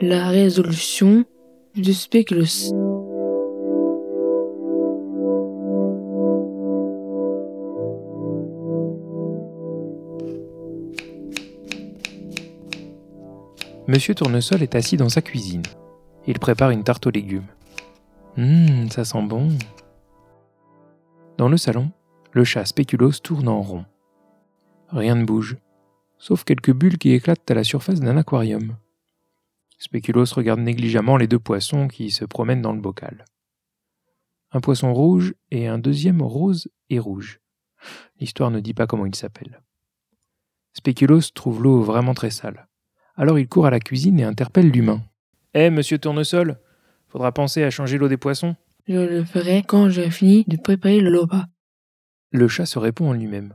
[0.00, 1.24] la résolution
[1.76, 2.72] de Spéculoos.
[13.86, 15.62] Monsieur Tournesol est assis dans sa cuisine.
[16.26, 17.46] Il prépare une tarte aux légumes.
[18.36, 19.50] Hum, ça sent bon.
[21.38, 21.90] Dans le salon,
[22.32, 23.84] le chat Spéculoos tourne en rond.
[24.88, 25.56] Rien ne bouge,
[26.18, 28.76] sauf quelques bulles qui éclatent à la surface d'un aquarium.
[29.78, 33.24] Spéculoos regarde négligemment les deux poissons qui se promènent dans le bocal.
[34.52, 37.40] Un poisson rouge et un deuxième rose et rouge.
[38.20, 39.60] L'histoire ne dit pas comment ils s'appellent.
[40.72, 42.68] Spéculoos trouve l'eau vraiment très sale.
[43.16, 45.02] Alors il court à la cuisine et interpelle l'humain.
[45.54, 46.58] Eh, monsieur Tournesol,
[47.08, 48.56] faudra penser à changer l'eau des poissons.
[48.86, 51.46] Je le ferai quand j'ai fini de préparer le repas.
[52.30, 53.54] Le chat se répond en lui-même.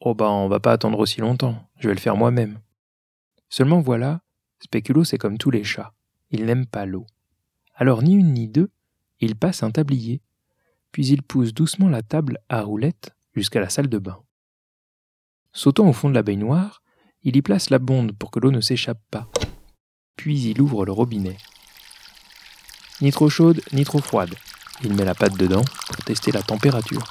[0.00, 2.60] Oh ben, on va pas attendre aussi longtemps, je vais le faire moi-même.
[3.48, 4.20] Seulement voilà,
[4.64, 5.92] Spéculoos est comme tous les chats.
[6.30, 7.04] Il n'aime pas l'eau.
[7.74, 8.70] Alors ni une ni deux,
[9.20, 10.22] il passe un tablier,
[10.90, 14.22] puis il pousse doucement la table à roulettes jusqu'à la salle de bain.
[15.52, 16.82] Sautant au fond de la baignoire,
[17.22, 19.28] il y place la bonde pour que l'eau ne s'échappe pas.
[20.16, 21.36] Puis il ouvre le robinet.
[23.02, 24.34] Ni trop chaude, ni trop froide.
[24.82, 27.04] Il met la pâte dedans pour tester la température.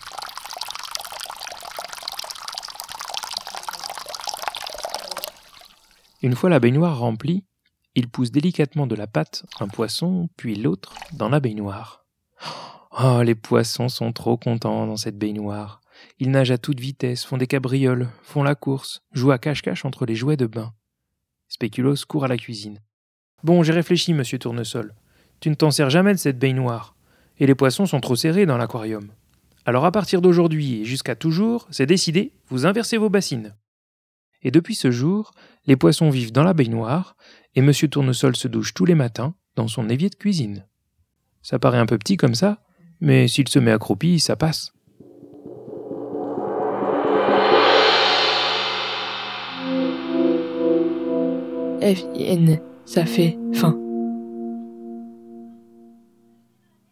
[6.24, 7.44] Une fois la baignoire remplie,
[7.96, 12.06] il pousse délicatement de la pâte un poisson, puis l'autre dans la baignoire.
[12.98, 15.82] Oh, les poissons sont trop contents dans cette baignoire.
[16.20, 20.06] Ils nagent à toute vitesse, font des cabrioles, font la course, jouent à cache-cache entre
[20.06, 20.74] les jouets de bain.
[21.50, 22.80] Spéculoos court à la cuisine.
[23.44, 24.96] Bon, j'ai réfléchi, monsieur Tournesol.
[25.42, 26.96] Tu ne t'en sers jamais de cette baignoire.
[27.38, 29.12] Et les poissons sont trop serrés dans l'aquarium.
[29.66, 33.56] Alors à partir d'aujourd'hui et jusqu'à toujours, c'est décidé, vous inversez vos bassines.
[34.44, 35.32] Et depuis ce jour,
[35.66, 37.16] les poissons vivent dans la baignoire,
[37.56, 40.66] et monsieur Tournesol se douche tous les matins dans son évier de cuisine.
[41.42, 42.62] Ça paraît un peu petit comme ça,
[43.00, 44.74] mais s'il se met accroupi, ça passe.
[51.82, 53.83] F-I-N, ça fait fin.